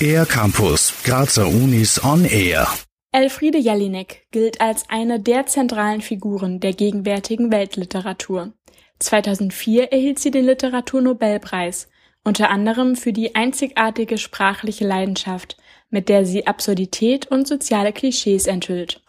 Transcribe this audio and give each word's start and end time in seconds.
Air 0.00 0.26
Campus, 0.26 0.92
Grazer 1.04 1.46
Unis 1.46 2.02
on 2.04 2.24
Air. 2.24 2.68
Elfriede 3.12 3.58
Jelinek 3.58 4.26
gilt 4.30 4.60
als 4.60 4.88
eine 4.90 5.18
der 5.20 5.46
zentralen 5.46 6.00
Figuren 6.02 6.60
der 6.60 6.74
gegenwärtigen 6.74 7.50
Weltliteratur. 7.50 8.52
2004 8.98 9.92
erhielt 9.92 10.18
sie 10.18 10.30
den 10.30 10.44
Literaturnobelpreis, 10.44 11.88
unter 12.24 12.50
anderem 12.50 12.96
für 12.96 13.12
die 13.12 13.34
einzigartige 13.34 14.18
sprachliche 14.18 14.86
Leidenschaft, 14.86 15.56
mit 15.90 16.08
der 16.08 16.26
sie 16.26 16.46
Absurdität 16.46 17.26
und 17.26 17.48
soziale 17.48 17.92
Klischees 17.92 18.46
enthüllt. 18.46 19.00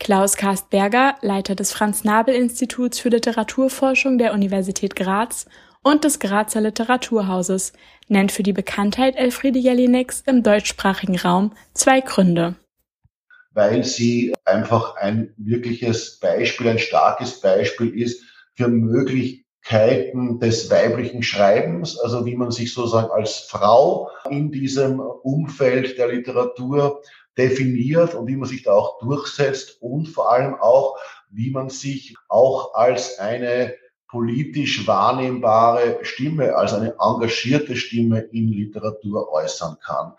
Klaus 0.00 0.38
Karstberger, 0.38 1.16
Leiter 1.20 1.54
des 1.54 1.72
Franz-Nabel-Instituts 1.72 2.98
für 2.98 3.10
Literaturforschung 3.10 4.16
der 4.16 4.32
Universität 4.32 4.96
Graz 4.96 5.44
und 5.82 6.04
des 6.04 6.18
Grazer 6.18 6.62
Literaturhauses, 6.62 7.74
nennt 8.08 8.32
für 8.32 8.42
die 8.42 8.54
Bekanntheit 8.54 9.14
Elfriede 9.16 9.58
Jelineks 9.58 10.22
im 10.26 10.42
deutschsprachigen 10.42 11.18
Raum 11.18 11.52
zwei 11.74 12.00
Gründe. 12.00 12.56
Weil 13.52 13.84
sie 13.84 14.34
einfach 14.46 14.96
ein 14.96 15.34
wirkliches 15.36 16.18
Beispiel, 16.18 16.68
ein 16.68 16.78
starkes 16.78 17.38
Beispiel 17.42 17.94
ist 17.94 18.24
für 18.54 18.68
Möglichkeiten 18.68 20.40
des 20.40 20.70
weiblichen 20.70 21.22
Schreibens, 21.22 21.98
also 21.98 22.24
wie 22.24 22.36
man 22.36 22.50
sich 22.50 22.72
sozusagen 22.72 23.10
als 23.10 23.40
Frau 23.40 24.08
in 24.30 24.50
diesem 24.50 24.98
Umfeld 24.98 25.98
der 25.98 26.08
Literatur 26.08 27.02
definiert 27.40 28.14
und 28.14 28.26
wie 28.26 28.36
man 28.36 28.48
sich 28.48 28.62
da 28.62 28.72
auch 28.72 28.98
durchsetzt 29.00 29.80
und 29.80 30.08
vor 30.08 30.30
allem 30.30 30.54
auch, 30.54 30.98
wie 31.30 31.50
man 31.50 31.70
sich 31.70 32.16
auch 32.28 32.74
als 32.74 33.18
eine 33.18 33.74
politisch 34.08 34.86
wahrnehmbare 34.86 35.98
Stimme, 36.02 36.56
als 36.56 36.74
eine 36.74 36.94
engagierte 36.98 37.76
Stimme 37.76 38.20
in 38.32 38.48
Literatur 38.48 39.32
äußern 39.32 39.76
kann. 39.84 40.12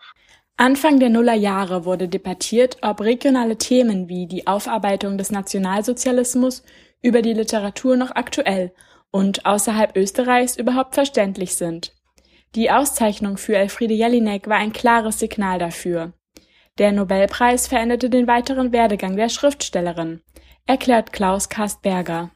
Anfang 0.57 0.99
der 0.99 1.09
Nullerjahre 1.09 1.85
wurde 1.85 2.07
debattiert, 2.07 2.77
ob 2.81 3.01
regionale 3.01 3.57
Themen 3.57 4.07
wie 4.07 4.27
die 4.27 4.47
Aufarbeitung 4.47 5.17
des 5.17 5.31
Nationalsozialismus 5.31 6.63
über 7.01 7.21
die 7.21 7.33
Literatur 7.33 7.97
noch 7.97 8.11
aktuell 8.11 8.71
und 9.11 9.45
außerhalb 9.45 9.97
Österreichs 9.97 10.55
überhaupt 10.55 10.93
verständlich 10.95 11.55
sind. 11.55 11.93
Die 12.55 12.69
Auszeichnung 12.69 13.37
für 13.37 13.55
Elfriede 13.55 13.93
Jelinek 13.93 14.47
war 14.47 14.57
ein 14.57 14.73
klares 14.73 15.19
Signal 15.19 15.57
dafür. 15.57 16.13
Der 16.77 16.91
Nobelpreis 16.93 17.67
veränderte 17.67 18.09
den 18.09 18.27
weiteren 18.27 18.71
Werdegang 18.71 19.17
der 19.17 19.27
Schriftstellerin, 19.27 20.21
erklärt 20.67 21.11
Klaus 21.11 21.49
Kastberger. 21.49 22.31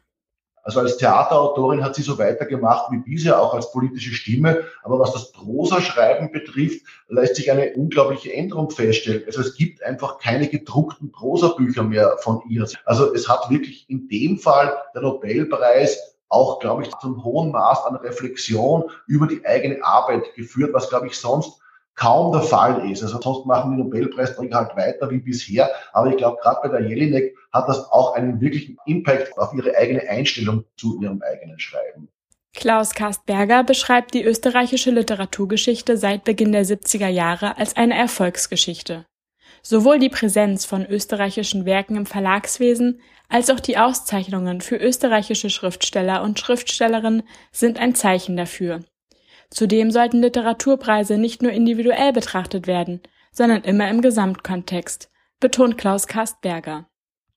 Also 0.66 0.80
als 0.80 0.98
Theaterautorin 0.98 1.84
hat 1.84 1.94
sie 1.94 2.02
so 2.02 2.18
weitergemacht 2.18 2.92
wie 2.92 2.98
bisher, 2.98 3.40
auch 3.40 3.54
als 3.54 3.72
politische 3.72 4.16
Stimme. 4.16 4.64
Aber 4.84 5.00
was 5.00 5.14
das 5.14 5.32
Prosaschreiben 5.32 6.32
betrifft, 6.32 6.82
lässt 7.08 7.36
sich 7.36 7.52
eine 7.52 7.74
unglaubliche 7.76 8.34
Änderung 8.34 8.72
feststellen. 8.72 9.24
Also 9.28 9.42
es 9.42 9.56
gibt 9.56 9.84
einfach 9.84 10.18
keine 10.18 10.50
gedruckten 10.50 11.12
Prosabücher 11.12 11.84
mehr 11.84 12.18
von 12.18 12.42
ihr. 12.50 12.68
Also 12.84 13.14
es 13.14 13.30
hat 13.30 13.52
wirklich 13.52 13.88
in 13.90 14.08
dem 14.08 14.40
Fall 14.40 14.76
der 14.96 15.04
Nobelpreis 15.04 16.18
auch, 16.30 16.60
glaube 16.60 16.82
ich, 16.82 16.90
zum 16.98 17.24
hohen 17.24 17.52
Maß 17.52 17.86
an 17.86 17.98
Reflexion 17.98 18.90
über 19.06 19.28
die 19.28 19.46
eigene 19.46 19.84
Arbeit 19.84 20.34
geführt, 20.34 20.74
was, 20.74 20.90
glaube 20.90 21.06
ich, 21.06 21.18
sonst 21.18 21.62
kaum 21.96 22.32
der 22.32 22.42
Fall 22.42 22.90
ist. 22.90 23.04
Also 23.04 23.20
sonst 23.22 23.46
machen 23.46 23.72
die 23.72 23.84
Nobelpreisträger 23.84 24.58
halt 24.58 24.76
weiter 24.76 25.10
wie 25.10 25.20
bisher. 25.20 25.70
Aber 25.94 26.10
ich 26.10 26.18
glaube, 26.18 26.38
gerade 26.42 26.60
bei 26.64 26.70
der 26.70 26.88
Jelinek 26.88 27.36
hat 27.52 27.68
das 27.68 27.92
auch 27.92 28.16
einen 28.16 28.40
wirklichen 28.42 28.78
Impact 28.86 29.38
auf 29.38 29.54
ihre 29.54 29.76
eigene 29.76 30.08
Einstellung 30.08 30.66
zu 30.78 31.02
ihrem 31.02 31.22
eigenen 31.22 31.60
Schreiben. 31.60 32.10
Klaus 32.54 32.94
Karstberger 32.94 33.64
beschreibt 33.64 34.14
die 34.14 34.24
österreichische 34.24 34.90
Literaturgeschichte 34.92 35.98
seit 35.98 36.24
Beginn 36.24 36.54
der 36.54 36.66
70er 36.66 37.10
Jahre 37.10 37.58
als 37.58 37.76
eine 37.76 37.98
Erfolgsgeschichte. 37.98 39.06
Sowohl 39.62 40.00
die 40.00 40.10
Präsenz 40.10 40.64
von 40.64 40.86
österreichischen 40.86 41.66
Werken 41.66 41.98
im 41.98 42.06
Verlagswesen 42.06 43.02
als 43.28 43.50
auch 43.50 43.60
die 43.60 43.78
Auszeichnungen 43.78 44.62
für 44.62 44.78
österreichische 44.78 45.50
Schriftsteller 45.50 46.24
und 46.24 46.40
Schriftstellerinnen 46.40 47.24
sind 47.52 47.80
ein 47.80 47.96
Zeichen 47.96 48.38
dafür. 48.38 48.82
Zudem 49.50 49.92
sollten 49.92 50.22
Literaturpreise 50.22 51.18
nicht 51.18 51.42
nur 51.42 51.52
individuell 51.52 52.14
betrachtet 52.14 52.68
werden, 52.68 53.02
sondern 53.32 53.64
immer 53.64 53.90
im 53.90 54.02
Gesamtkontext, 54.02 55.10
betont 55.40 55.78
Klaus 55.78 56.08
Kastberger. 56.08 56.88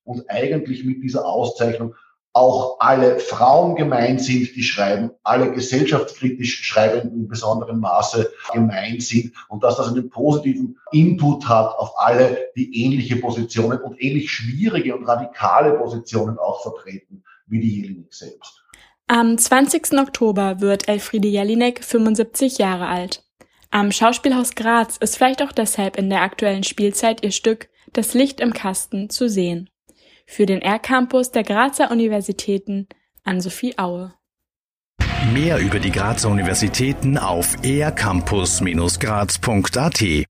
Und 0.04 0.28
eigentlich 0.30 0.84
mit 0.84 1.02
dieser 1.02 1.26
Auszeichnung 1.26 1.94
auch 2.32 2.76
alle 2.78 3.18
Frauen 3.18 3.74
gemeint 3.74 4.22
sind, 4.22 4.54
die 4.54 4.62
schreiben, 4.62 5.10
alle 5.24 5.50
gesellschaftskritisch 5.52 6.62
Schreibenden 6.62 7.22
in 7.22 7.28
besonderem 7.28 7.80
Maße 7.80 8.32
gemeint 8.52 9.02
sind 9.02 9.32
und 9.48 9.64
dass 9.64 9.76
das 9.76 9.88
einen 9.88 10.08
positiven 10.08 10.78
Input 10.92 11.48
hat 11.48 11.76
auf 11.76 11.98
alle, 11.98 12.50
die 12.54 12.84
ähnliche 12.84 13.16
Positionen 13.16 13.80
und 13.80 14.00
ähnlich 14.00 14.30
schwierige 14.30 14.96
und 14.96 15.04
radikale 15.04 15.74
Positionen 15.74 16.38
auch 16.38 16.62
vertreten 16.62 17.24
wie 17.46 17.60
die 17.60 17.80
Jelinek 17.80 18.14
selbst. 18.14 18.62
Am 19.10 19.38
20. 19.38 19.98
Oktober 19.98 20.60
wird 20.60 20.86
Elfriede 20.86 21.28
Jelinek 21.28 21.82
75 21.82 22.58
Jahre 22.58 22.88
alt. 22.88 23.24
Am 23.70 23.90
Schauspielhaus 23.90 24.54
Graz 24.54 24.98
ist 24.98 25.16
vielleicht 25.16 25.42
auch 25.42 25.52
deshalb 25.52 25.96
in 25.96 26.10
der 26.10 26.20
aktuellen 26.20 26.62
Spielzeit 26.62 27.24
ihr 27.24 27.30
Stück 27.30 27.70
Das 27.94 28.12
Licht 28.12 28.38
im 28.38 28.52
Kasten 28.52 29.08
zu 29.08 29.30
sehen. 29.30 29.70
Für 30.26 30.44
den 30.44 30.60
R-Campus 30.60 31.30
der 31.30 31.42
Grazer 31.42 31.90
Universitäten 31.90 32.86
an 33.24 33.40
Sophie 33.40 33.78
Aue. 33.78 34.12
Mehr 35.32 35.58
über 35.58 35.78
die 35.78 35.90
Grazer 35.90 36.28
Universitäten 36.28 37.16
auf 37.16 37.56
ercampus-graz.at 37.64 40.26